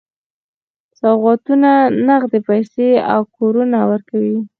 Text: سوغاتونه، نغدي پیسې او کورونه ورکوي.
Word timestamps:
سوغاتونه، 0.99 1.71
نغدي 2.07 2.39
پیسې 2.47 2.89
او 3.13 3.21
کورونه 3.35 3.77
ورکوي. 3.91 4.37